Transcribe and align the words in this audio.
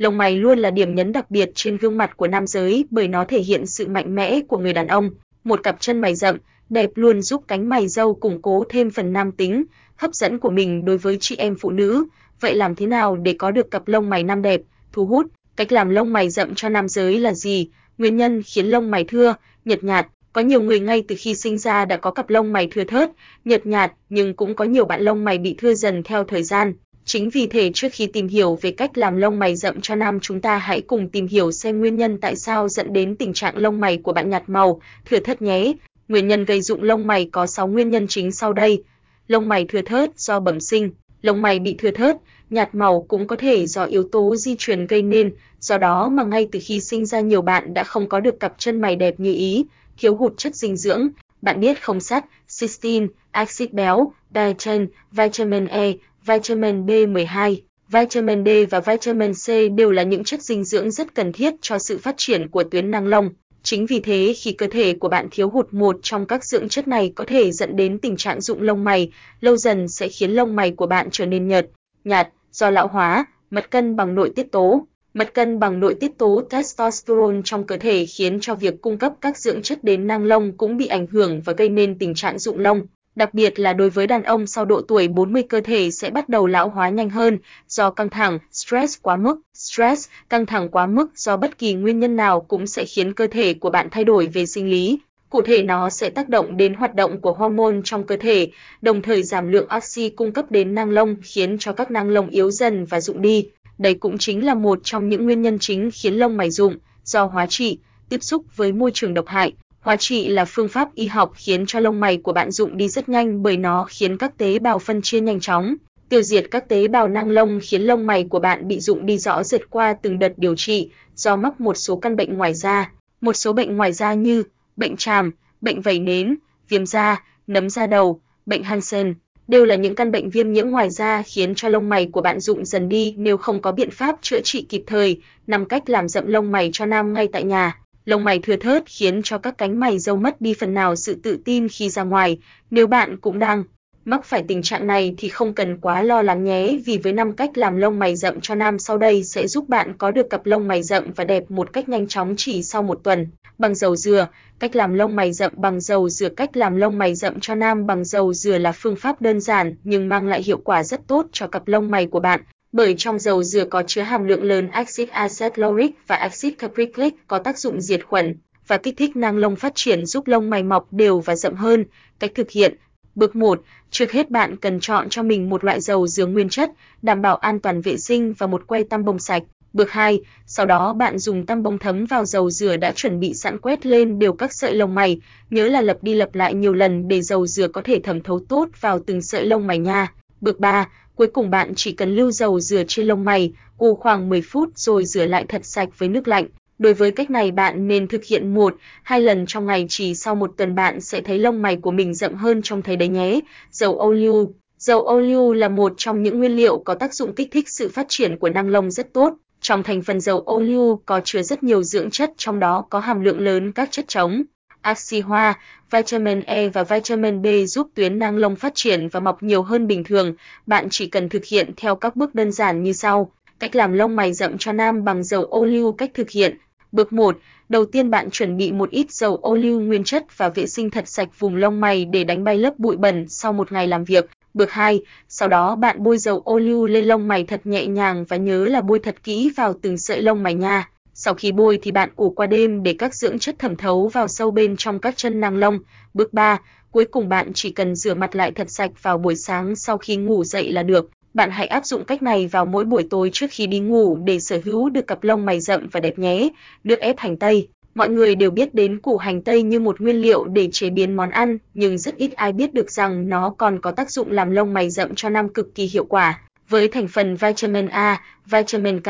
Lông 0.00 0.18
mày 0.18 0.36
luôn 0.36 0.58
là 0.58 0.70
điểm 0.70 0.94
nhấn 0.94 1.12
đặc 1.12 1.30
biệt 1.30 1.50
trên 1.54 1.76
gương 1.76 1.98
mặt 1.98 2.16
của 2.16 2.28
nam 2.28 2.46
giới 2.46 2.84
bởi 2.90 3.08
nó 3.08 3.24
thể 3.24 3.40
hiện 3.40 3.66
sự 3.66 3.88
mạnh 3.88 4.14
mẽ 4.14 4.40
của 4.48 4.58
người 4.58 4.72
đàn 4.72 4.86
ông. 4.86 5.10
Một 5.44 5.62
cặp 5.62 5.80
chân 5.80 6.00
mày 6.00 6.14
rậm, 6.14 6.36
đẹp 6.68 6.90
luôn 6.94 7.22
giúp 7.22 7.44
cánh 7.48 7.68
mày 7.68 7.88
râu 7.88 8.14
củng 8.14 8.42
cố 8.42 8.64
thêm 8.68 8.90
phần 8.90 9.12
nam 9.12 9.32
tính, 9.32 9.64
hấp 9.96 10.14
dẫn 10.14 10.38
của 10.38 10.50
mình 10.50 10.84
đối 10.84 10.98
với 10.98 11.16
chị 11.20 11.36
em 11.36 11.56
phụ 11.60 11.70
nữ. 11.70 12.06
Vậy 12.40 12.54
làm 12.54 12.74
thế 12.74 12.86
nào 12.86 13.16
để 13.16 13.32
có 13.38 13.50
được 13.50 13.70
cặp 13.70 13.88
lông 13.88 14.10
mày 14.10 14.22
nam 14.22 14.42
đẹp, 14.42 14.60
thu 14.92 15.06
hút? 15.06 15.26
Cách 15.56 15.72
làm 15.72 15.90
lông 15.90 16.12
mày 16.12 16.30
rậm 16.30 16.54
cho 16.54 16.68
nam 16.68 16.88
giới 16.88 17.18
là 17.18 17.34
gì? 17.34 17.68
Nguyên 17.98 18.16
nhân 18.16 18.42
khiến 18.42 18.66
lông 18.66 18.90
mày 18.90 19.04
thưa, 19.04 19.34
nhợt 19.64 19.84
nhạt, 19.84 20.06
có 20.32 20.40
nhiều 20.40 20.62
người 20.62 20.80
ngay 20.80 21.04
từ 21.08 21.14
khi 21.18 21.34
sinh 21.34 21.58
ra 21.58 21.84
đã 21.84 21.96
có 21.96 22.10
cặp 22.10 22.30
lông 22.30 22.52
mày 22.52 22.68
thưa 22.70 22.84
thớt, 22.84 23.10
nhợt 23.44 23.66
nhạt, 23.66 23.92
nhưng 24.08 24.34
cũng 24.34 24.54
có 24.54 24.64
nhiều 24.64 24.84
bạn 24.84 25.02
lông 25.02 25.24
mày 25.24 25.38
bị 25.38 25.54
thưa 25.58 25.74
dần 25.74 26.02
theo 26.02 26.24
thời 26.24 26.42
gian. 26.42 26.74
Chính 27.12 27.30
vì 27.30 27.46
thế 27.46 27.70
trước 27.74 27.88
khi 27.92 28.06
tìm 28.06 28.28
hiểu 28.28 28.58
về 28.62 28.70
cách 28.70 28.98
làm 28.98 29.16
lông 29.16 29.38
mày 29.38 29.56
rậm 29.56 29.80
cho 29.80 29.94
nam 29.94 30.20
chúng 30.20 30.40
ta 30.40 30.58
hãy 30.58 30.80
cùng 30.80 31.08
tìm 31.08 31.26
hiểu 31.26 31.52
xem 31.52 31.80
nguyên 31.80 31.96
nhân 31.96 32.18
tại 32.20 32.36
sao 32.36 32.68
dẫn 32.68 32.92
đến 32.92 33.16
tình 33.16 33.32
trạng 33.32 33.56
lông 33.56 33.80
mày 33.80 33.96
của 33.96 34.12
bạn 34.12 34.30
nhạt 34.30 34.42
màu, 34.46 34.80
thừa 35.04 35.18
thớt 35.18 35.42
nhé. 35.42 35.72
Nguyên 36.08 36.28
nhân 36.28 36.44
gây 36.44 36.60
rụng 36.60 36.82
lông 36.82 37.06
mày 37.06 37.28
có 37.32 37.46
6 37.46 37.66
nguyên 37.66 37.90
nhân 37.90 38.06
chính 38.08 38.32
sau 38.32 38.52
đây. 38.52 38.82
Lông 39.28 39.48
mày 39.48 39.64
thừa 39.64 39.82
thớt 39.82 40.18
do 40.18 40.40
bẩm 40.40 40.60
sinh, 40.60 40.90
lông 41.22 41.42
mày 41.42 41.58
bị 41.58 41.74
thừa 41.78 41.90
thớt, 41.90 42.16
nhạt 42.50 42.74
màu 42.74 43.02
cũng 43.08 43.26
có 43.26 43.36
thể 43.36 43.66
do 43.66 43.84
yếu 43.84 44.08
tố 44.12 44.36
di 44.36 44.56
truyền 44.58 44.86
gây 44.86 45.02
nên, 45.02 45.32
do 45.60 45.78
đó 45.78 46.08
mà 46.08 46.24
ngay 46.24 46.48
từ 46.52 46.58
khi 46.62 46.80
sinh 46.80 47.06
ra 47.06 47.20
nhiều 47.20 47.42
bạn 47.42 47.74
đã 47.74 47.84
không 47.84 48.08
có 48.08 48.20
được 48.20 48.40
cặp 48.40 48.54
chân 48.58 48.80
mày 48.80 48.96
đẹp 48.96 49.20
như 49.20 49.34
ý, 49.34 49.64
thiếu 49.98 50.16
hụt 50.16 50.32
chất 50.36 50.54
dinh 50.54 50.76
dưỡng, 50.76 51.08
bạn 51.42 51.60
biết 51.60 51.82
không 51.82 52.00
sắt, 52.00 52.24
cysteine, 52.60 53.06
axit 53.30 53.72
béo, 53.72 54.12
biotin, 54.30 54.86
vitamin 55.12 55.66
E, 55.66 55.92
vitamin 56.30 56.86
B12, 56.86 57.56
vitamin 57.88 58.44
D 58.44 58.48
và 58.70 58.80
vitamin 58.80 59.32
C 59.32 59.74
đều 59.76 59.90
là 59.90 60.02
những 60.02 60.24
chất 60.24 60.42
dinh 60.42 60.64
dưỡng 60.64 60.90
rất 60.90 61.14
cần 61.14 61.32
thiết 61.32 61.54
cho 61.60 61.78
sự 61.78 61.98
phát 61.98 62.14
triển 62.18 62.48
của 62.48 62.64
tuyến 62.64 62.90
nang 62.90 63.06
lông. 63.06 63.30
Chính 63.62 63.86
vì 63.86 64.00
thế 64.00 64.34
khi 64.36 64.52
cơ 64.52 64.66
thể 64.70 64.94
của 64.94 65.08
bạn 65.08 65.28
thiếu 65.30 65.50
hụt 65.50 65.74
một 65.74 65.96
trong 66.02 66.26
các 66.26 66.44
dưỡng 66.44 66.68
chất 66.68 66.88
này 66.88 67.12
có 67.14 67.24
thể 67.24 67.52
dẫn 67.52 67.76
đến 67.76 67.98
tình 67.98 68.16
trạng 68.16 68.40
rụng 68.40 68.62
lông 68.62 68.84
mày, 68.84 69.12
lâu 69.40 69.56
dần 69.56 69.88
sẽ 69.88 70.08
khiến 70.08 70.30
lông 70.30 70.56
mày 70.56 70.70
của 70.70 70.86
bạn 70.86 71.08
trở 71.12 71.26
nên 71.26 71.48
nhợt, 71.48 71.66
nhạt 72.04 72.28
do 72.52 72.70
lão 72.70 72.86
hóa, 72.86 73.24
mất 73.50 73.70
cân 73.70 73.96
bằng 73.96 74.14
nội 74.14 74.32
tiết 74.36 74.52
tố. 74.52 74.86
Mất 75.14 75.34
cân 75.34 75.58
bằng 75.58 75.80
nội 75.80 75.94
tiết 75.94 76.18
tố 76.18 76.42
testosterone 76.50 77.40
trong 77.44 77.66
cơ 77.66 77.76
thể 77.76 78.06
khiến 78.06 78.40
cho 78.40 78.54
việc 78.54 78.80
cung 78.80 78.98
cấp 78.98 79.12
các 79.20 79.38
dưỡng 79.38 79.62
chất 79.62 79.84
đến 79.84 80.06
nang 80.06 80.24
lông 80.24 80.56
cũng 80.56 80.76
bị 80.76 80.86
ảnh 80.86 81.06
hưởng 81.06 81.40
và 81.40 81.52
gây 81.52 81.68
nên 81.68 81.98
tình 81.98 82.14
trạng 82.14 82.38
rụng 82.38 82.58
lông. 82.58 82.86
Đặc 83.20 83.34
biệt 83.34 83.58
là 83.58 83.72
đối 83.72 83.90
với 83.90 84.06
đàn 84.06 84.22
ông 84.22 84.46
sau 84.46 84.64
độ 84.64 84.80
tuổi 84.80 85.08
40 85.08 85.42
cơ 85.42 85.60
thể 85.60 85.90
sẽ 85.90 86.10
bắt 86.10 86.28
đầu 86.28 86.46
lão 86.46 86.68
hóa 86.68 86.88
nhanh 86.88 87.10
hơn 87.10 87.38
do 87.68 87.90
căng 87.90 88.10
thẳng, 88.10 88.38
stress 88.52 88.98
quá 89.02 89.16
mức. 89.16 89.40
Stress, 89.54 90.08
căng 90.28 90.46
thẳng 90.46 90.68
quá 90.68 90.86
mức 90.86 91.18
do 91.18 91.36
bất 91.36 91.58
kỳ 91.58 91.74
nguyên 91.74 92.00
nhân 92.00 92.16
nào 92.16 92.40
cũng 92.40 92.66
sẽ 92.66 92.84
khiến 92.84 93.14
cơ 93.14 93.26
thể 93.26 93.54
của 93.54 93.70
bạn 93.70 93.88
thay 93.90 94.04
đổi 94.04 94.26
về 94.26 94.46
sinh 94.46 94.70
lý. 94.70 94.98
Cụ 95.30 95.42
thể 95.42 95.62
nó 95.62 95.90
sẽ 95.90 96.10
tác 96.10 96.28
động 96.28 96.56
đến 96.56 96.74
hoạt 96.74 96.94
động 96.94 97.20
của 97.20 97.32
hormone 97.32 97.76
trong 97.84 98.06
cơ 98.06 98.16
thể, 98.16 98.50
đồng 98.82 99.02
thời 99.02 99.22
giảm 99.22 99.52
lượng 99.52 99.68
oxy 99.76 100.08
cung 100.08 100.32
cấp 100.32 100.50
đến 100.50 100.74
nang 100.74 100.90
lông 100.90 101.16
khiến 101.22 101.58
cho 101.58 101.72
các 101.72 101.90
nang 101.90 102.08
lông 102.08 102.28
yếu 102.28 102.50
dần 102.50 102.84
và 102.84 103.00
rụng 103.00 103.22
đi. 103.22 103.48
Đây 103.78 103.94
cũng 103.94 104.18
chính 104.18 104.46
là 104.46 104.54
một 104.54 104.78
trong 104.82 105.08
những 105.08 105.24
nguyên 105.24 105.42
nhân 105.42 105.58
chính 105.58 105.90
khiến 105.94 106.14
lông 106.14 106.36
mày 106.36 106.50
rụng 106.50 106.76
do 107.04 107.24
hóa 107.24 107.46
trị, 107.46 107.78
tiếp 108.08 108.22
xúc 108.22 108.44
với 108.56 108.72
môi 108.72 108.90
trường 108.94 109.14
độc 109.14 109.26
hại. 109.26 109.52
Hóa 109.80 109.96
trị 109.96 110.28
là 110.28 110.44
phương 110.44 110.68
pháp 110.68 110.94
y 110.94 111.06
học 111.06 111.32
khiến 111.34 111.64
cho 111.66 111.80
lông 111.80 112.00
mày 112.00 112.16
của 112.16 112.32
bạn 112.32 112.50
rụng 112.50 112.76
đi 112.76 112.88
rất 112.88 113.08
nhanh 113.08 113.42
bởi 113.42 113.56
nó 113.56 113.86
khiến 113.88 114.18
các 114.18 114.38
tế 114.38 114.58
bào 114.58 114.78
phân 114.78 115.02
chia 115.02 115.20
nhanh 115.20 115.40
chóng, 115.40 115.74
tiêu 116.08 116.22
diệt 116.22 116.46
các 116.50 116.68
tế 116.68 116.88
bào 116.88 117.08
nang 117.08 117.30
lông 117.30 117.60
khiến 117.62 117.82
lông 117.82 118.06
mày 118.06 118.24
của 118.24 118.38
bạn 118.38 118.68
bị 118.68 118.80
rụng 118.80 119.06
đi 119.06 119.18
rõ 119.18 119.42
rệt 119.42 119.70
qua 119.70 119.92
từng 120.02 120.18
đợt 120.18 120.32
điều 120.36 120.56
trị 120.56 120.90
do 121.16 121.36
mắc 121.36 121.60
một 121.60 121.74
số 121.74 121.96
căn 121.96 122.16
bệnh 122.16 122.38
ngoài 122.38 122.54
da. 122.54 122.92
Một 123.20 123.32
số 123.32 123.52
bệnh 123.52 123.76
ngoài 123.76 123.92
da 123.92 124.14
như 124.14 124.42
bệnh 124.76 124.96
tràm, 124.96 125.30
bệnh 125.60 125.80
vẩy 125.80 125.98
nến, 125.98 126.36
viêm 126.68 126.86
da, 126.86 127.24
nấm 127.46 127.70
da 127.70 127.86
đầu, 127.86 128.20
bệnh 128.46 128.62
Hansen 128.62 129.14
đều 129.48 129.64
là 129.64 129.74
những 129.74 129.94
căn 129.94 130.12
bệnh 130.12 130.30
viêm 130.30 130.52
nhiễm 130.52 130.70
ngoài 130.70 130.90
da 130.90 131.22
khiến 131.22 131.54
cho 131.54 131.68
lông 131.68 131.88
mày 131.88 132.06
của 132.06 132.20
bạn 132.20 132.40
rụng 132.40 132.64
dần 132.64 132.88
đi 132.88 133.14
nếu 133.18 133.36
không 133.36 133.62
có 133.62 133.72
biện 133.72 133.90
pháp 133.90 134.16
chữa 134.22 134.40
trị 134.40 134.66
kịp 134.68 134.82
thời. 134.86 135.20
Năm 135.46 135.64
cách 135.64 135.90
làm 135.90 136.08
rậm 136.08 136.26
lông 136.26 136.52
mày 136.52 136.70
cho 136.72 136.86
nam 136.86 137.14
ngay 137.14 137.28
tại 137.32 137.44
nhà. 137.44 137.78
Lông 138.04 138.24
mày 138.24 138.38
thưa 138.38 138.56
thớt 138.56 138.82
khiến 138.86 139.20
cho 139.24 139.38
các 139.38 139.58
cánh 139.58 139.80
mày 139.80 139.98
râu 139.98 140.16
mất 140.16 140.40
đi 140.40 140.54
phần 140.54 140.74
nào 140.74 140.96
sự 140.96 141.14
tự 141.22 141.38
tin 141.44 141.68
khi 141.68 141.90
ra 141.90 142.02
ngoài. 142.02 142.38
Nếu 142.70 142.86
bạn 142.86 143.16
cũng 143.16 143.38
đang 143.38 143.64
mắc 144.04 144.24
phải 144.24 144.44
tình 144.48 144.62
trạng 144.62 144.86
này 144.86 145.14
thì 145.18 145.28
không 145.28 145.54
cần 145.54 145.78
quá 145.80 146.02
lo 146.02 146.22
lắng 146.22 146.44
nhé, 146.44 146.78
vì 146.84 146.98
với 146.98 147.12
năm 147.12 147.32
cách 147.32 147.58
làm 147.58 147.76
lông 147.76 147.98
mày 147.98 148.16
rậm 148.16 148.40
cho 148.40 148.54
nam 148.54 148.78
sau 148.78 148.98
đây 148.98 149.24
sẽ 149.24 149.46
giúp 149.46 149.68
bạn 149.68 149.92
có 149.98 150.10
được 150.10 150.30
cặp 150.30 150.46
lông 150.46 150.68
mày 150.68 150.82
rậm 150.82 151.12
và 151.16 151.24
đẹp 151.24 151.50
một 151.50 151.72
cách 151.72 151.88
nhanh 151.88 152.08
chóng 152.08 152.34
chỉ 152.36 152.62
sau 152.62 152.82
một 152.82 153.00
tuần. 153.04 153.26
Bằng 153.58 153.74
dầu 153.74 153.96
dừa, 153.96 154.28
cách 154.58 154.76
làm 154.76 154.94
lông 154.94 155.16
mày 155.16 155.32
rậm 155.32 155.52
bằng 155.56 155.80
dầu 155.80 156.08
dừa 156.08 156.28
Cách 156.28 156.56
làm 156.56 156.76
lông 156.76 156.98
mày 156.98 157.14
rậm 157.14 157.40
cho 157.40 157.54
nam 157.54 157.86
bằng 157.86 158.04
dầu 158.04 158.32
dừa 158.34 158.58
là 158.58 158.72
phương 158.72 158.96
pháp 158.96 159.22
đơn 159.22 159.40
giản 159.40 159.74
nhưng 159.84 160.08
mang 160.08 160.26
lại 160.26 160.42
hiệu 160.42 160.58
quả 160.64 160.84
rất 160.84 161.06
tốt 161.06 161.26
cho 161.32 161.46
cặp 161.46 161.68
lông 161.68 161.90
mày 161.90 162.06
của 162.06 162.20
bạn. 162.20 162.40
Bởi 162.72 162.94
trong 162.98 163.18
dầu 163.18 163.42
dừa 163.42 163.64
có 163.64 163.82
chứa 163.86 164.02
hàm 164.02 164.24
lượng 164.24 164.42
lớn 164.42 164.68
axit 164.68 165.10
acetyluric 165.10 165.90
và 166.06 166.16
axit 166.16 166.58
caprylic 166.58 167.14
có 167.26 167.38
tác 167.38 167.58
dụng 167.58 167.80
diệt 167.80 168.06
khuẩn 168.06 168.36
và 168.66 168.76
kích 168.76 168.94
thích 168.96 169.16
nang 169.16 169.36
lông 169.36 169.56
phát 169.56 169.72
triển 169.74 170.06
giúp 170.06 170.26
lông 170.26 170.50
mày 170.50 170.62
mọc 170.62 170.92
đều 170.92 171.20
và 171.20 171.36
rậm 171.36 171.54
hơn. 171.54 171.84
Cách 172.18 172.30
thực 172.34 172.50
hiện 172.50 172.76
Bước 173.14 173.36
1, 173.36 173.62
trước 173.90 174.12
hết 174.12 174.30
bạn 174.30 174.56
cần 174.56 174.80
chọn 174.80 175.08
cho 175.08 175.22
mình 175.22 175.50
một 175.50 175.64
loại 175.64 175.80
dầu 175.80 176.06
dừa 176.06 176.26
nguyên 176.26 176.48
chất, 176.48 176.70
đảm 177.02 177.22
bảo 177.22 177.36
an 177.36 177.60
toàn 177.60 177.80
vệ 177.80 177.96
sinh 177.96 178.32
và 178.32 178.46
một 178.46 178.66
que 178.66 178.82
tăm 178.82 179.04
bông 179.04 179.18
sạch. 179.18 179.42
Bước 179.72 179.90
2, 179.90 180.20
sau 180.46 180.66
đó 180.66 180.92
bạn 180.92 181.18
dùng 181.18 181.46
tăm 181.46 181.62
bông 181.62 181.78
thấm 181.78 182.04
vào 182.04 182.24
dầu 182.24 182.50
dừa 182.50 182.76
đã 182.76 182.92
chuẩn 182.92 183.20
bị 183.20 183.34
sẵn 183.34 183.58
quét 183.58 183.86
lên 183.86 184.18
đều 184.18 184.32
các 184.32 184.52
sợi 184.52 184.74
lông 184.74 184.94
mày, 184.94 185.20
nhớ 185.50 185.68
là 185.68 185.80
lặp 185.80 186.02
đi 186.02 186.14
lặp 186.14 186.34
lại 186.34 186.54
nhiều 186.54 186.72
lần 186.72 187.08
để 187.08 187.22
dầu 187.22 187.46
dừa 187.46 187.68
có 187.68 187.82
thể 187.84 188.00
thẩm 188.04 188.20
thấu 188.20 188.40
tốt 188.48 188.68
vào 188.80 188.98
từng 188.98 189.22
sợi 189.22 189.46
lông 189.46 189.66
mày 189.66 189.78
nha. 189.78 190.12
Bước 190.40 190.60
3, 190.60 190.88
cuối 191.20 191.28
cùng 191.28 191.50
bạn 191.50 191.72
chỉ 191.76 191.92
cần 191.92 192.14
lưu 192.14 192.30
dầu 192.30 192.60
rửa 192.60 192.82
trên 192.88 193.06
lông 193.06 193.24
mày, 193.24 193.52
ủ 193.78 193.94
khoảng 193.94 194.28
10 194.28 194.42
phút 194.42 194.78
rồi 194.78 195.04
rửa 195.04 195.26
lại 195.26 195.44
thật 195.48 195.64
sạch 195.64 195.88
với 195.98 196.08
nước 196.08 196.28
lạnh. 196.28 196.46
Đối 196.78 196.94
với 196.94 197.10
cách 197.10 197.30
này 197.30 197.50
bạn 197.50 197.88
nên 197.88 198.08
thực 198.08 198.24
hiện 198.24 198.54
một, 198.54 198.76
hai 199.02 199.20
lần 199.20 199.46
trong 199.46 199.66
ngày 199.66 199.86
chỉ 199.88 200.14
sau 200.14 200.34
một 200.34 200.52
tuần 200.56 200.74
bạn 200.74 201.00
sẽ 201.00 201.20
thấy 201.20 201.38
lông 201.38 201.62
mày 201.62 201.76
của 201.76 201.90
mình 201.90 202.14
rậm 202.14 202.34
hơn 202.34 202.62
trông 202.62 202.82
thấy 202.82 202.96
đấy 202.96 203.08
nhé. 203.08 203.40
Dầu 203.70 203.98
ô 203.98 204.12
liu 204.12 204.52
Dầu 204.78 205.02
ô 205.02 205.20
liu 205.20 205.52
là 205.52 205.68
một 205.68 205.92
trong 205.96 206.22
những 206.22 206.38
nguyên 206.38 206.56
liệu 206.56 206.78
có 206.78 206.94
tác 206.94 207.14
dụng 207.14 207.34
kích 207.34 207.48
thích 207.52 207.68
sự 207.68 207.88
phát 207.88 208.06
triển 208.08 208.38
của 208.38 208.48
nang 208.48 208.68
lông 208.68 208.90
rất 208.90 209.12
tốt. 209.12 209.34
Trong 209.60 209.82
thành 209.82 210.02
phần 210.02 210.20
dầu 210.20 210.40
ô 210.40 210.60
liu 210.60 211.00
có 211.06 211.20
chứa 211.24 211.42
rất 211.42 211.62
nhiều 211.62 211.82
dưỡng 211.82 212.10
chất 212.10 212.32
trong 212.36 212.60
đó 212.60 212.84
có 212.90 213.00
hàm 213.00 213.20
lượng 213.20 213.40
lớn 213.40 213.72
các 213.72 213.88
chất 213.90 214.04
chống 214.08 214.42
axi 214.82 215.20
hoa, 215.20 215.58
vitamin 215.90 216.40
E 216.40 216.68
và 216.68 216.84
vitamin 216.84 217.42
B 217.42 217.46
giúp 217.66 217.88
tuyến 217.94 218.18
nang 218.18 218.36
lông 218.36 218.56
phát 218.56 218.72
triển 218.74 219.08
và 219.08 219.20
mọc 219.20 219.42
nhiều 219.42 219.62
hơn 219.62 219.86
bình 219.86 220.04
thường. 220.04 220.34
Bạn 220.66 220.88
chỉ 220.90 221.06
cần 221.06 221.28
thực 221.28 221.44
hiện 221.44 221.72
theo 221.76 221.96
các 221.96 222.16
bước 222.16 222.34
đơn 222.34 222.52
giản 222.52 222.82
như 222.82 222.92
sau. 222.92 223.32
Cách 223.58 223.76
làm 223.76 223.92
lông 223.92 224.16
mày 224.16 224.32
rậm 224.32 224.58
cho 224.58 224.72
nam 224.72 225.04
bằng 225.04 225.24
dầu 225.24 225.44
ô 225.44 225.64
liu 225.64 225.92
cách 225.92 226.10
thực 226.14 226.30
hiện 226.30 226.56
Bước 226.92 227.12
1, 227.12 227.38
đầu 227.68 227.84
tiên 227.84 228.10
bạn 228.10 228.30
chuẩn 228.30 228.56
bị 228.56 228.72
một 228.72 228.90
ít 228.90 229.12
dầu 229.12 229.36
ô 229.36 229.54
liu 229.54 229.80
nguyên 229.80 230.04
chất 230.04 230.38
và 230.38 230.48
vệ 230.48 230.66
sinh 230.66 230.90
thật 230.90 231.08
sạch 231.08 231.28
vùng 231.38 231.56
lông 231.56 231.80
mày 231.80 232.04
để 232.04 232.24
đánh 232.24 232.44
bay 232.44 232.58
lớp 232.58 232.78
bụi 232.78 232.96
bẩn 232.96 233.28
sau 233.28 233.52
một 233.52 233.72
ngày 233.72 233.88
làm 233.88 234.04
việc. 234.04 234.30
Bước 234.54 234.70
2, 234.70 235.00
sau 235.28 235.48
đó 235.48 235.76
bạn 235.76 235.96
bôi 236.02 236.18
dầu 236.18 236.42
ô 236.44 236.58
liu 236.58 236.86
lên 236.86 237.04
lông 237.04 237.28
mày 237.28 237.44
thật 237.44 237.60
nhẹ 237.64 237.86
nhàng 237.86 238.24
và 238.24 238.36
nhớ 238.36 238.64
là 238.64 238.80
bôi 238.80 238.98
thật 238.98 239.16
kỹ 239.22 239.52
vào 239.56 239.74
từng 239.82 239.98
sợi 239.98 240.22
lông 240.22 240.42
mày 240.42 240.54
nha. 240.54 240.88
Sau 241.22 241.34
khi 241.34 241.52
bôi 241.52 241.78
thì 241.82 241.90
bạn 241.90 242.08
ủ 242.16 242.30
qua 242.30 242.46
đêm 242.46 242.82
để 242.82 242.94
các 242.98 243.14
dưỡng 243.14 243.38
chất 243.38 243.58
thẩm 243.58 243.76
thấu 243.76 244.08
vào 244.08 244.28
sâu 244.28 244.50
bên 244.50 244.76
trong 244.76 244.98
các 244.98 245.16
chân 245.16 245.40
nang 245.40 245.56
lông. 245.56 245.78
Bước 246.14 246.32
3, 246.32 246.60
cuối 246.90 247.04
cùng 247.04 247.28
bạn 247.28 247.52
chỉ 247.54 247.70
cần 247.70 247.96
rửa 247.96 248.14
mặt 248.14 248.36
lại 248.36 248.52
thật 248.52 248.70
sạch 248.70 248.90
vào 249.02 249.18
buổi 249.18 249.36
sáng 249.36 249.76
sau 249.76 249.98
khi 249.98 250.16
ngủ 250.16 250.44
dậy 250.44 250.72
là 250.72 250.82
được. 250.82 251.10
Bạn 251.34 251.50
hãy 251.50 251.66
áp 251.66 251.86
dụng 251.86 252.04
cách 252.04 252.22
này 252.22 252.46
vào 252.46 252.66
mỗi 252.66 252.84
buổi 252.84 253.06
tối 253.10 253.30
trước 253.32 253.46
khi 253.50 253.66
đi 253.66 253.80
ngủ 253.80 254.18
để 254.24 254.40
sở 254.40 254.60
hữu 254.64 254.90
được 254.90 255.06
cặp 255.06 255.24
lông 255.24 255.46
mày 255.46 255.60
rậm 255.60 255.88
và 255.92 256.00
đẹp 256.00 256.18
nhé. 256.18 256.48
Nước 256.84 257.00
ép 257.00 257.18
hành 257.18 257.36
tây 257.36 257.68
Mọi 257.94 258.08
người 258.08 258.34
đều 258.34 258.50
biết 258.50 258.74
đến 258.74 259.00
củ 259.00 259.16
hành 259.16 259.42
tây 259.42 259.62
như 259.62 259.80
một 259.80 260.00
nguyên 260.00 260.16
liệu 260.16 260.44
để 260.44 260.68
chế 260.72 260.90
biến 260.90 261.16
món 261.16 261.30
ăn, 261.30 261.58
nhưng 261.74 261.98
rất 261.98 262.16
ít 262.16 262.32
ai 262.32 262.52
biết 262.52 262.74
được 262.74 262.90
rằng 262.90 263.28
nó 263.28 263.54
còn 263.58 263.80
có 263.80 263.90
tác 263.90 264.10
dụng 264.10 264.30
làm 264.30 264.50
lông 264.50 264.74
mày 264.74 264.90
rậm 264.90 265.14
cho 265.14 265.28
nam 265.28 265.48
cực 265.48 265.74
kỳ 265.74 265.84
hiệu 265.84 266.04
quả. 266.04 266.40
Với 266.68 266.88
thành 266.88 267.08
phần 267.08 267.36
vitamin 267.36 267.86
A, 267.86 268.22
vitamin 268.46 269.00
K, 269.00 269.08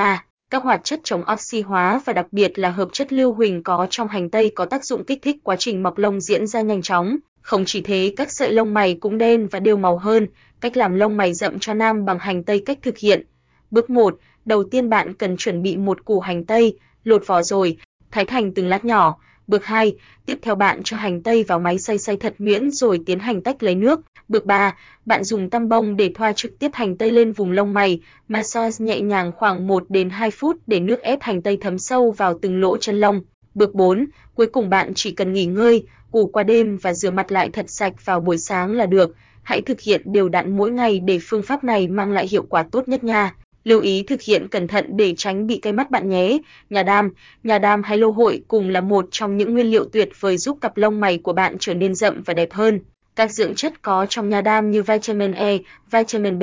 các 0.50 0.62
hoạt 0.62 0.84
chất 0.84 1.00
chống 1.04 1.22
oxy 1.32 1.60
hóa 1.60 2.00
và 2.04 2.12
đặc 2.12 2.26
biệt 2.32 2.58
là 2.58 2.70
hợp 2.70 2.88
chất 2.92 3.12
lưu 3.12 3.32
huỳnh 3.32 3.62
có 3.62 3.86
trong 3.90 4.08
hành 4.08 4.30
tây 4.30 4.52
có 4.54 4.64
tác 4.64 4.84
dụng 4.84 5.04
kích 5.04 5.22
thích 5.22 5.36
quá 5.42 5.56
trình 5.58 5.82
mọc 5.82 5.98
lông 5.98 6.20
diễn 6.20 6.46
ra 6.46 6.60
nhanh 6.60 6.82
chóng. 6.82 7.16
Không 7.42 7.64
chỉ 7.66 7.80
thế, 7.80 8.14
các 8.16 8.32
sợi 8.32 8.52
lông 8.52 8.74
mày 8.74 8.94
cũng 8.94 9.18
đen 9.18 9.48
và 9.50 9.60
đều 9.60 9.76
màu 9.76 9.98
hơn. 9.98 10.26
Cách 10.60 10.76
làm 10.76 10.94
lông 10.94 11.16
mày 11.16 11.34
rậm 11.34 11.58
cho 11.58 11.74
nam 11.74 12.04
bằng 12.04 12.18
hành 12.18 12.44
tây 12.44 12.62
cách 12.66 12.78
thực 12.82 12.98
hiện. 12.98 13.26
Bước 13.70 13.90
1, 13.90 14.18
đầu 14.44 14.64
tiên 14.64 14.90
bạn 14.90 15.14
cần 15.14 15.36
chuẩn 15.36 15.62
bị 15.62 15.76
một 15.76 16.04
củ 16.04 16.20
hành 16.20 16.44
tây, 16.44 16.78
lột 17.04 17.26
vỏ 17.26 17.42
rồi, 17.42 17.76
thái 18.10 18.24
thành 18.24 18.54
từng 18.54 18.68
lát 18.68 18.84
nhỏ. 18.84 19.16
Bước 19.50 19.64
2, 19.64 19.94
tiếp 20.26 20.38
theo 20.42 20.54
bạn 20.54 20.80
cho 20.84 20.96
hành 20.96 21.22
tây 21.22 21.44
vào 21.48 21.58
máy 21.58 21.78
xay 21.78 21.98
xay 21.98 22.16
thật 22.16 22.34
nhuyễn 22.38 22.70
rồi 22.70 23.00
tiến 23.06 23.18
hành 23.18 23.40
tách 23.42 23.62
lấy 23.62 23.74
nước. 23.74 24.00
Bước 24.28 24.46
3, 24.46 24.76
bạn 25.06 25.24
dùng 25.24 25.50
tăm 25.50 25.68
bông 25.68 25.96
để 25.96 26.10
thoa 26.14 26.32
trực 26.32 26.58
tiếp 26.58 26.70
hành 26.74 26.96
tây 26.96 27.10
lên 27.10 27.32
vùng 27.32 27.52
lông 27.52 27.74
mày, 27.74 28.00
massage 28.28 28.84
nhẹ 28.84 29.00
nhàng 29.00 29.32
khoảng 29.36 29.66
1 29.66 29.84
đến 29.88 30.10
2 30.10 30.30
phút 30.30 30.56
để 30.66 30.80
nước 30.80 31.00
ép 31.02 31.22
hành 31.22 31.42
tây 31.42 31.58
thấm 31.60 31.78
sâu 31.78 32.10
vào 32.10 32.38
từng 32.42 32.60
lỗ 32.60 32.76
chân 32.76 33.00
lông. 33.00 33.20
Bước 33.54 33.74
4, 33.74 34.06
cuối 34.34 34.46
cùng 34.46 34.70
bạn 34.70 34.92
chỉ 34.94 35.12
cần 35.12 35.32
nghỉ 35.32 35.44
ngơi, 35.44 35.86
ngủ 36.12 36.26
qua 36.26 36.42
đêm 36.42 36.76
và 36.76 36.94
rửa 36.94 37.10
mặt 37.10 37.32
lại 37.32 37.50
thật 37.52 37.70
sạch 37.70 37.92
vào 38.04 38.20
buổi 38.20 38.38
sáng 38.38 38.72
là 38.72 38.86
được. 38.86 39.14
Hãy 39.42 39.62
thực 39.62 39.80
hiện 39.80 40.02
đều 40.04 40.28
đặn 40.28 40.56
mỗi 40.56 40.70
ngày 40.70 41.00
để 41.00 41.18
phương 41.22 41.42
pháp 41.42 41.64
này 41.64 41.88
mang 41.88 42.12
lại 42.12 42.28
hiệu 42.28 42.42
quả 42.42 42.62
tốt 42.72 42.88
nhất 42.88 43.04
nha. 43.04 43.34
Lưu 43.64 43.80
ý 43.80 44.02
thực 44.02 44.22
hiện 44.22 44.48
cẩn 44.48 44.68
thận 44.68 44.96
để 44.96 45.14
tránh 45.16 45.46
bị 45.46 45.58
cây 45.62 45.72
mắt 45.72 45.90
bạn 45.90 46.08
nhé. 46.08 46.38
Nhà 46.70 46.82
đam, 46.82 47.10
nhà 47.42 47.58
đam 47.58 47.82
hay 47.82 47.98
lô 47.98 48.10
hội 48.10 48.42
cùng 48.48 48.68
là 48.68 48.80
một 48.80 49.06
trong 49.10 49.36
những 49.36 49.52
nguyên 49.52 49.66
liệu 49.66 49.84
tuyệt 49.84 50.08
vời 50.20 50.36
giúp 50.36 50.58
cặp 50.60 50.76
lông 50.76 51.00
mày 51.00 51.18
của 51.18 51.32
bạn 51.32 51.56
trở 51.60 51.74
nên 51.74 51.94
rậm 51.94 52.22
và 52.22 52.34
đẹp 52.34 52.52
hơn. 52.52 52.80
Các 53.16 53.32
dưỡng 53.32 53.54
chất 53.54 53.82
có 53.82 54.06
trong 54.06 54.28
nha 54.28 54.40
đam 54.40 54.70
như 54.70 54.82
vitamin 54.82 55.32
E, 55.32 55.58
vitamin 55.90 56.38
B, 56.38 56.42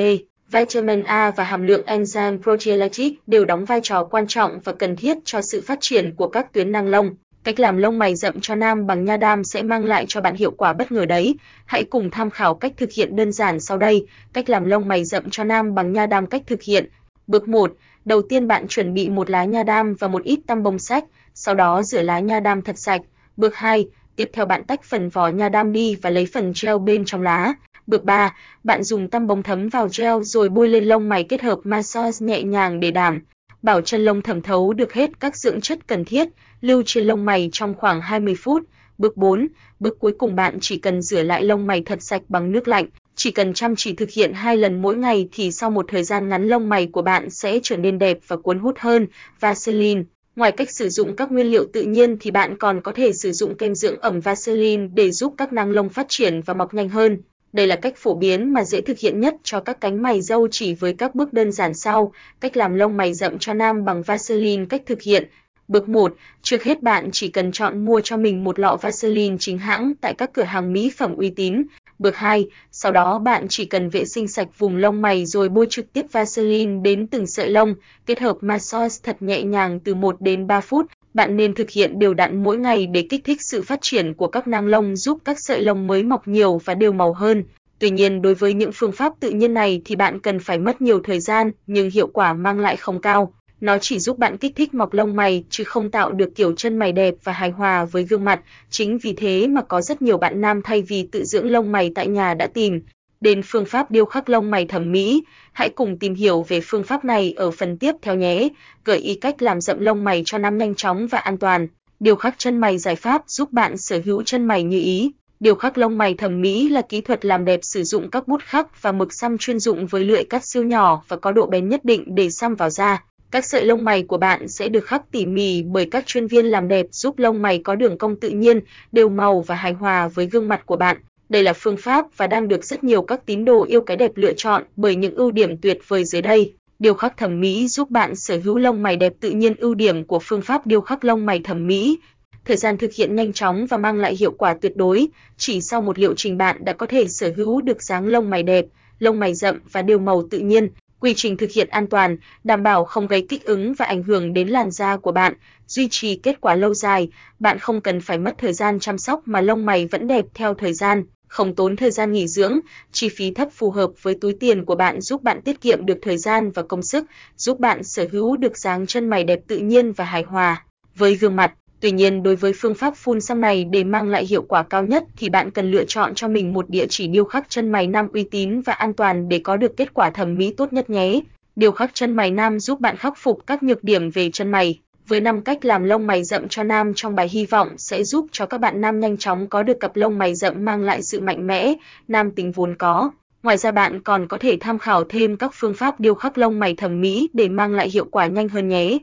vitamin 0.51 1.03
A 1.03 1.31
và 1.31 1.43
hàm 1.43 1.67
lượng 1.67 1.85
enzyme 1.85 2.41
proteolytic 2.41 3.13
đều 3.27 3.45
đóng 3.45 3.65
vai 3.65 3.79
trò 3.83 4.03
quan 4.03 4.27
trọng 4.27 4.59
và 4.63 4.73
cần 4.73 4.95
thiết 4.95 5.17
cho 5.25 5.41
sự 5.41 5.61
phát 5.61 5.77
triển 5.81 6.15
của 6.15 6.27
các 6.27 6.53
tuyến 6.53 6.71
nang 6.71 6.87
lông. 6.87 7.15
Cách 7.43 7.59
làm 7.59 7.77
lông 7.77 7.99
mày 7.99 8.15
rậm 8.15 8.41
cho 8.41 8.55
nam 8.55 8.87
bằng 8.87 9.05
nha 9.05 9.17
đam 9.17 9.43
sẽ 9.43 9.63
mang 9.63 9.85
lại 9.85 10.05
cho 10.07 10.21
bạn 10.21 10.35
hiệu 10.35 10.51
quả 10.51 10.73
bất 10.73 10.91
ngờ 10.91 11.05
đấy. 11.05 11.35
Hãy 11.65 11.83
cùng 11.83 12.11
tham 12.11 12.29
khảo 12.29 12.55
cách 12.55 12.73
thực 12.77 12.91
hiện 12.91 13.15
đơn 13.15 13.31
giản 13.31 13.59
sau 13.59 13.77
đây. 13.77 14.07
Cách 14.33 14.49
làm 14.49 14.65
lông 14.65 14.87
mày 14.87 15.05
rậm 15.05 15.29
cho 15.29 15.43
nam 15.43 15.75
bằng 15.75 15.93
nha 15.93 16.05
đam 16.05 16.27
cách 16.27 16.41
thực 16.47 16.63
hiện. 16.63 16.89
Bước 17.27 17.47
1, 17.47 17.74
đầu 18.06 18.21
tiên 18.21 18.47
bạn 18.47 18.68
chuẩn 18.68 18.94
bị 18.94 19.09
một 19.09 19.29
lá 19.29 19.45
nha 19.45 19.63
đam 19.63 19.95
và 20.00 20.07
một 20.07 20.24
ít 20.24 20.39
tăm 20.47 20.63
bông 20.63 20.79
sách, 20.79 21.03
sau 21.33 21.56
đó 21.56 21.83
rửa 21.83 22.01
lá 22.01 22.19
nha 22.19 22.39
đam 22.39 22.62
thật 22.62 22.77
sạch. 22.77 23.01
Bước 23.38 23.56
2, 23.56 23.88
tiếp 24.15 24.29
theo 24.33 24.45
bạn 24.45 24.63
tách 24.63 24.83
phần 24.83 25.09
vỏ 25.09 25.27
nha 25.27 25.50
đam 25.50 25.71
đi 25.71 25.95
và 25.95 26.09
lấy 26.09 26.25
phần 26.25 26.53
gel 26.62 26.77
bên 26.85 27.06
trong 27.06 27.21
lá. 27.21 27.53
Bước 27.88 28.03
3, 28.03 28.35
bạn 28.63 28.83
dùng 28.83 29.09
tăm 29.09 29.27
bông 29.27 29.44
thấm 29.44 29.69
vào 29.69 29.88
gel 29.97 30.21
rồi 30.21 30.50
bôi 30.50 30.68
lên 30.68 30.83
lông 30.83 31.09
mày 31.09 31.24
kết 31.24 31.41
hợp 31.41 31.59
massage 31.63 32.25
nhẹ 32.25 32.44
nhàng 32.44 32.79
để 32.79 32.91
đảm 32.91 33.19
bảo 33.62 33.81
chân 33.81 34.06
lông 34.06 34.21
thẩm 34.21 34.41
thấu 34.41 34.74
được 34.74 34.94
hết 34.94 35.19
các 35.19 35.35
dưỡng 35.35 35.62
chất 35.62 35.88
cần 35.88 36.06
thiết, 36.06 36.27
lưu 36.62 36.83
trên 36.85 37.06
lông 37.06 37.25
mày 37.25 37.50
trong 37.51 37.74
khoảng 37.77 38.01
20 38.01 38.35
phút. 38.35 38.63
Bước 38.97 39.18
4, 39.18 39.47
bước 39.79 40.00
cuối 40.00 40.13
cùng 40.18 40.35
bạn 40.35 40.57
chỉ 40.62 40.77
cần 40.77 41.01
rửa 41.01 41.24
lại 41.24 41.44
lông 41.44 41.68
mày 41.68 41.81
thật 41.85 42.01
sạch 42.01 42.21
bằng 42.29 42.51
nước 42.51 42.68
lạnh, 42.68 42.85
chỉ 43.17 43.31
cần 43.31 43.53
chăm 43.53 43.75
chỉ 43.75 43.93
thực 43.93 44.11
hiện 44.11 44.33
hai 44.33 44.57
lần 44.57 44.81
mỗi 44.81 44.97
ngày 44.97 45.29
thì 45.31 45.51
sau 45.51 45.71
một 45.71 45.85
thời 45.87 46.03
gian 46.03 46.29
ngắn 46.29 46.47
lông 46.47 46.69
mày 46.69 46.87
của 46.87 47.01
bạn 47.01 47.29
sẽ 47.29 47.59
trở 47.63 47.77
nên 47.77 47.99
đẹp 47.99 48.17
và 48.27 48.37
cuốn 48.37 48.59
hút 48.59 48.75
hơn. 48.79 49.07
Vaseline 49.39 50.01
Ngoài 50.35 50.51
cách 50.51 50.71
sử 50.71 50.89
dụng 50.89 51.15
các 51.15 51.31
nguyên 51.31 51.47
liệu 51.47 51.65
tự 51.73 51.83
nhiên 51.83 52.17
thì 52.19 52.31
bạn 52.31 52.57
còn 52.57 52.81
có 52.81 52.91
thể 52.91 53.13
sử 53.13 53.31
dụng 53.31 53.55
kem 53.55 53.75
dưỡng 53.75 53.99
ẩm 53.99 54.19
Vaseline 54.19 54.87
để 54.93 55.11
giúp 55.11 55.33
các 55.37 55.53
nang 55.53 55.71
lông 55.71 55.89
phát 55.89 56.05
triển 56.09 56.41
và 56.41 56.53
mọc 56.53 56.73
nhanh 56.73 56.89
hơn. 56.89 57.21
Đây 57.53 57.67
là 57.67 57.75
cách 57.75 57.93
phổ 57.97 58.15
biến 58.15 58.53
mà 58.53 58.63
dễ 58.63 58.81
thực 58.81 58.99
hiện 58.99 59.19
nhất 59.19 59.35
cho 59.43 59.59
các 59.59 59.81
cánh 59.81 60.01
mày 60.01 60.21
râu 60.21 60.47
chỉ 60.47 60.73
với 60.73 60.93
các 60.93 61.15
bước 61.15 61.33
đơn 61.33 61.51
giản 61.51 61.73
sau. 61.73 62.13
Cách 62.39 62.57
làm 62.57 62.75
lông 62.75 62.97
mày 62.97 63.13
rậm 63.13 63.39
cho 63.39 63.53
nam 63.53 63.85
bằng 63.85 64.01
Vaseline 64.01 64.65
cách 64.69 64.81
thực 64.85 65.01
hiện. 65.01 65.29
Bước 65.67 65.89
1, 65.89 66.15
trước 66.41 66.63
hết 66.63 66.83
bạn 66.83 67.09
chỉ 67.11 67.27
cần 67.27 67.51
chọn 67.51 67.85
mua 67.85 68.01
cho 68.03 68.17
mình 68.17 68.43
một 68.43 68.59
lọ 68.59 68.77
Vaseline 68.81 69.37
chính 69.39 69.57
hãng 69.57 69.93
tại 70.01 70.13
các 70.13 70.33
cửa 70.33 70.43
hàng 70.43 70.73
mỹ 70.73 70.91
phẩm 70.97 71.15
uy 71.15 71.29
tín. 71.29 71.63
Bước 71.99 72.15
2, 72.15 72.47
sau 72.71 72.91
đó 72.91 73.19
bạn 73.19 73.45
chỉ 73.49 73.65
cần 73.65 73.89
vệ 73.89 74.05
sinh 74.05 74.27
sạch 74.27 74.47
vùng 74.57 74.77
lông 74.77 75.01
mày 75.01 75.25
rồi 75.25 75.49
bôi 75.49 75.67
trực 75.69 75.94
tiếp 75.94 76.05
Vaseline 76.11 76.81
đến 76.81 77.07
từng 77.07 77.27
sợi 77.27 77.49
lông, 77.49 77.75
kết 78.05 78.19
hợp 78.19 78.38
massage 78.41 78.95
thật 79.03 79.21
nhẹ 79.21 79.44
nhàng 79.44 79.79
từ 79.79 79.95
1 79.95 80.21
đến 80.21 80.47
3 80.47 80.61
phút. 80.61 80.85
Bạn 81.13 81.38
nên 81.38 81.53
thực 81.53 81.69
hiện 81.69 81.99
đều 81.99 82.13
đặn 82.13 82.44
mỗi 82.44 82.57
ngày 82.57 82.88
để 82.88 83.07
kích 83.09 83.23
thích 83.23 83.41
sự 83.41 83.61
phát 83.61 83.79
triển 83.81 84.13
của 84.13 84.27
các 84.27 84.47
nang 84.47 84.67
lông 84.67 84.95
giúp 84.95 85.17
các 85.25 85.39
sợi 85.39 85.61
lông 85.61 85.88
mới 85.88 86.03
mọc 86.03 86.27
nhiều 86.27 86.61
và 86.65 86.73
đều 86.73 86.91
màu 86.91 87.13
hơn. 87.13 87.44
Tuy 87.79 87.89
nhiên 87.89 88.21
đối 88.21 88.33
với 88.33 88.53
những 88.53 88.71
phương 88.73 88.91
pháp 88.91 89.13
tự 89.19 89.29
nhiên 89.29 89.53
này 89.53 89.81
thì 89.85 89.95
bạn 89.95 90.19
cần 90.19 90.39
phải 90.39 90.59
mất 90.59 90.81
nhiều 90.81 91.00
thời 91.03 91.19
gian 91.19 91.51
nhưng 91.67 91.89
hiệu 91.89 92.07
quả 92.07 92.33
mang 92.33 92.59
lại 92.59 92.75
không 92.75 93.01
cao. 93.01 93.33
Nó 93.62 93.77
chỉ 93.77 94.00
giúp 94.00 94.18
bạn 94.18 94.38
kích 94.38 94.56
thích 94.56 94.74
mọc 94.74 94.94
lông 94.94 95.15
mày, 95.15 95.44
chứ 95.50 95.63
không 95.63 95.92
tạo 95.92 96.12
được 96.12 96.36
kiểu 96.36 96.54
chân 96.54 96.77
mày 96.77 96.92
đẹp 96.92 97.13
và 97.24 97.31
hài 97.31 97.50
hòa 97.50 97.86
với 97.86 98.04
gương 98.04 98.25
mặt. 98.25 98.42
Chính 98.69 98.98
vì 98.98 99.13
thế 99.13 99.48
mà 99.48 99.62
có 99.62 99.81
rất 99.81 100.01
nhiều 100.01 100.18
bạn 100.18 100.42
nam 100.42 100.62
thay 100.62 100.81
vì 100.81 101.07
tự 101.12 101.24
dưỡng 101.24 101.51
lông 101.51 101.71
mày 101.71 101.92
tại 101.95 102.07
nhà 102.07 102.33
đã 102.33 102.48
tìm 102.48 102.81
đến 103.21 103.42
phương 103.45 103.65
pháp 103.65 103.92
điêu 103.92 104.06
khắc 104.06 104.30
lông 104.30 104.51
mày 104.51 104.65
thẩm 104.65 104.92
mỹ. 104.92 105.24
Hãy 105.54 105.69
cùng 105.69 106.00
tìm 106.00 106.15
hiểu 106.15 106.45
về 106.48 106.62
phương 106.62 106.83
pháp 106.83 107.06
này 107.06 107.33
ở 107.38 107.51
phần 107.51 107.77
tiếp 107.77 107.92
theo 108.01 108.15
nhé. 108.15 108.50
Gợi 108.86 108.98
ý 108.98 109.15
cách 109.15 109.42
làm 109.42 109.62
rậm 109.62 109.80
lông 109.80 110.03
mày 110.03 110.24
cho 110.25 110.38
nam 110.38 110.57
nhanh 110.57 110.75
chóng 110.75 111.07
và 111.07 111.18
an 111.18 111.38
toàn. 111.38 111.68
Điêu 112.00 112.15
khắc 112.15 112.36
chân 112.38 112.57
mày 112.57 112.77
giải 112.77 112.95
pháp 112.95 113.24
giúp 113.27 113.53
bạn 113.53 113.77
sở 113.77 114.00
hữu 114.06 114.24
chân 114.24 114.45
mày 114.45 114.63
như 114.63 114.80
ý. 114.80 115.12
Điêu 115.39 115.56
khắc 115.56 115.77
lông 115.77 115.98
mày 115.98 116.13
thẩm 116.13 116.42
mỹ 116.42 116.69
là 116.69 116.81
kỹ 116.81 117.01
thuật 117.01 117.25
làm 117.25 117.45
đẹp 117.45 117.60
sử 117.63 117.83
dụng 117.83 118.10
các 118.10 118.27
bút 118.27 118.42
khắc 118.44 118.81
và 118.81 118.92
mực 118.92 119.13
xăm 119.13 119.38
chuyên 119.38 119.60
dụng 119.60 119.88
với 119.88 120.03
lưỡi 120.03 120.24
cắt 120.24 120.45
siêu 120.45 120.63
nhỏ 120.63 121.03
và 121.07 121.18
có 121.18 121.31
độ 121.31 121.45
bén 121.45 121.69
nhất 121.69 121.86
định 121.86 122.15
để 122.15 122.30
xăm 122.30 122.56
vào 122.56 122.69
da. 122.69 123.03
Các 123.31 123.45
sợi 123.45 123.65
lông 123.65 123.83
mày 123.83 124.03
của 124.03 124.18
bạn 124.18 124.47
sẽ 124.47 124.69
được 124.69 124.85
khắc 124.85 125.12
tỉ 125.12 125.25
mỉ 125.25 125.63
bởi 125.63 125.85
các 125.85 126.06
chuyên 126.06 126.27
viên 126.27 126.45
làm 126.45 126.68
đẹp 126.68 126.85
giúp 126.91 127.19
lông 127.19 127.41
mày 127.41 127.62
có 127.63 127.75
đường 127.75 127.97
cong 127.97 128.15
tự 128.15 128.29
nhiên, 128.29 128.59
đều 128.91 129.09
màu 129.09 129.41
và 129.41 129.56
hài 129.56 129.74
hòa 129.74 130.07
với 130.07 130.25
gương 130.25 130.47
mặt 130.47 130.65
của 130.65 130.75
bạn. 130.75 130.97
Đây 131.29 131.44
là 131.44 131.53
phương 131.53 131.77
pháp 131.77 132.06
và 132.18 132.27
đang 132.27 132.47
được 132.47 132.63
rất 132.65 132.83
nhiều 132.83 133.01
các 133.01 133.25
tín 133.25 133.45
đồ 133.45 133.65
yêu 133.65 133.81
cái 133.81 133.97
đẹp 133.97 134.12
lựa 134.15 134.33
chọn 134.33 134.63
bởi 134.75 134.95
những 134.95 135.15
ưu 135.15 135.31
điểm 135.31 135.57
tuyệt 135.57 135.79
vời 135.88 136.06
dưới 136.06 136.21
đây. 136.21 136.53
Điêu 136.79 136.94
khắc 136.94 137.18
thẩm 137.18 137.39
mỹ 137.39 137.68
giúp 137.68 137.89
bạn 137.89 138.15
sở 138.15 138.39
hữu 138.44 138.57
lông 138.57 138.83
mày 138.83 138.95
đẹp 138.95 139.13
tự 139.19 139.29
nhiên 139.29 139.56
ưu 139.56 139.74
điểm 139.74 140.03
của 140.03 140.19
phương 140.24 140.41
pháp 140.41 140.68
điêu 140.68 140.81
khắc 140.81 141.06
lông 141.06 141.25
mày 141.25 141.39
thẩm 141.39 141.68
mỹ. 141.68 142.00
Thời 142.45 142.57
gian 142.57 142.77
thực 142.77 142.94
hiện 142.94 143.15
nhanh 143.15 143.33
chóng 143.33 143.65
và 143.65 143.77
mang 143.77 143.97
lại 143.97 144.15
hiệu 144.15 144.31
quả 144.31 144.56
tuyệt 144.62 144.77
đối, 144.77 145.07
chỉ 145.38 145.62
sau 145.62 145.81
một 145.81 146.00
liệu 146.00 146.13
trình 146.13 146.38
bạn 146.38 146.65
đã 146.65 146.74
có 146.74 146.85
thể 146.85 147.07
sở 147.07 147.33
hữu 147.38 147.62
được 147.62 147.83
dáng 147.83 148.07
lông 148.07 148.29
mày 148.29 148.44
đẹp, 148.44 148.65
lông 149.00 149.19
mày 149.19 149.33
rậm 149.33 149.59
và 149.71 149.81
đều 149.81 150.00
màu 150.00 150.27
tự 150.31 150.39
nhiên. 150.39 150.69
Quy 150.99 151.13
trình 151.13 151.38
thực 151.38 151.51
hiện 151.51 151.67
an 151.69 151.88
toàn, 151.88 152.17
đảm 152.44 152.63
bảo 152.63 152.85
không 152.85 153.07
gây 153.07 153.25
kích 153.29 153.45
ứng 153.45 153.73
và 153.73 153.85
ảnh 153.85 154.03
hưởng 154.03 154.33
đến 154.33 154.47
làn 154.47 154.71
da 154.71 154.97
của 154.97 155.11
bạn, 155.11 155.33
duy 155.67 155.88
trì 155.91 156.15
kết 156.15 156.41
quả 156.41 156.55
lâu 156.55 156.73
dài, 156.73 157.09
bạn 157.39 157.59
không 157.59 157.81
cần 157.81 158.01
phải 158.01 158.17
mất 158.17 158.35
thời 158.38 158.53
gian 158.53 158.79
chăm 158.79 158.97
sóc 158.97 159.21
mà 159.25 159.41
lông 159.41 159.65
mày 159.65 159.85
vẫn 159.85 160.07
đẹp 160.07 160.25
theo 160.33 160.53
thời 160.53 160.73
gian, 160.73 161.03
không 161.27 161.55
tốn 161.55 161.75
thời 161.75 161.91
gian 161.91 162.11
nghỉ 162.11 162.27
dưỡng, 162.27 162.59
chi 162.91 163.09
phí 163.09 163.31
thấp 163.31 163.47
phù 163.51 163.71
hợp 163.71 163.91
với 164.01 164.15
túi 164.21 164.33
tiền 164.33 164.65
của 164.65 164.75
bạn 164.75 165.01
giúp 165.01 165.23
bạn 165.23 165.41
tiết 165.41 165.61
kiệm 165.61 165.85
được 165.85 165.97
thời 166.01 166.17
gian 166.17 166.51
và 166.51 166.63
công 166.63 166.81
sức, 166.81 167.05
giúp 167.38 167.59
bạn 167.59 167.83
sở 167.83 168.07
hữu 168.11 168.38
được 168.38 168.57
dáng 168.57 168.88
chân 168.88 169.09
mày 169.09 169.23
đẹp 169.23 169.39
tự 169.47 169.57
nhiên 169.57 169.91
và 169.91 170.05
hài 170.05 170.23
hòa 170.23 170.63
với 170.95 171.15
gương 171.15 171.35
mặt. 171.35 171.53
Tuy 171.79 171.91
nhiên 171.91 172.24
đối 172.24 172.35
với 172.35 172.53
phương 172.56 172.75
pháp 172.75 172.94
phun 172.95 173.21
xăm 173.21 173.41
này 173.41 173.63
để 173.63 173.83
mang 173.83 174.09
lại 174.09 174.25
hiệu 174.25 174.41
quả 174.41 174.63
cao 174.63 174.85
nhất 174.85 175.03
thì 175.18 175.29
bạn 175.29 175.51
cần 175.51 175.71
lựa 175.71 175.83
chọn 175.83 176.15
cho 176.15 176.27
mình 176.27 176.53
một 176.53 176.69
địa 176.69 176.85
chỉ 176.89 177.07
điêu 177.07 177.25
khắc 177.25 177.50
chân 177.50 177.69
mày 177.69 177.88
nam 177.88 178.07
uy 178.13 178.24
tín 178.24 178.62
và 178.62 178.74
an 178.74 178.94
toàn 178.94 179.29
để 179.29 179.39
có 179.39 179.57
được 179.57 179.77
kết 179.77 179.94
quả 179.94 180.09
thẩm 180.09 180.35
mỹ 180.35 180.53
tốt 180.57 180.74
nhất 180.74 180.89
nhé. 180.89 181.19
Điêu 181.56 181.71
khắc 181.71 181.91
chân 181.94 182.15
mày 182.15 182.31
nam 182.31 182.59
giúp 182.59 182.79
bạn 182.79 182.97
khắc 182.97 183.13
phục 183.18 183.47
các 183.47 183.63
nhược 183.63 183.83
điểm 183.83 184.09
về 184.09 184.29
chân 184.33 184.51
mày. 184.51 184.79
Với 185.07 185.21
5 185.21 185.41
cách 185.41 185.65
làm 185.65 185.83
lông 185.83 186.07
mày 186.07 186.24
rậm 186.24 186.48
cho 186.48 186.63
nam 186.63 186.93
trong 186.96 187.15
bài 187.15 187.29
hy 187.31 187.46
vọng 187.46 187.69
sẽ 187.77 188.03
giúp 188.03 188.25
cho 188.31 188.46
các 188.46 188.57
bạn 188.57 188.81
nam 188.81 189.00
nhanh 189.00 189.17
chóng 189.17 189.48
có 189.48 189.63
được 189.63 189.79
cặp 189.79 189.96
lông 189.96 190.17
mày 190.17 190.36
rậm 190.36 190.65
mang 190.65 190.81
lại 190.81 191.03
sự 191.03 191.22
mạnh 191.22 191.48
mẽ, 191.48 191.74
nam 192.07 192.31
tính 192.31 192.51
vốn 192.51 192.75
có. 192.75 193.12
Ngoài 193.43 193.57
ra 193.57 193.72
bạn 193.72 194.01
còn 194.01 194.27
có 194.27 194.38
thể 194.38 194.57
tham 194.60 194.79
khảo 194.79 195.03
thêm 195.03 195.38
các 195.38 195.51
phương 195.53 195.74
pháp 195.74 196.00
điêu 196.00 196.15
khắc 196.15 196.38
lông 196.38 196.60
mày 196.60 196.75
thẩm 196.75 197.01
mỹ 197.01 197.29
để 197.34 197.50
mang 197.50 197.74
lại 197.74 197.89
hiệu 197.89 198.05
quả 198.12 198.27
nhanh 198.27 198.50
hơn 198.50 198.67
nhé. 198.67 198.98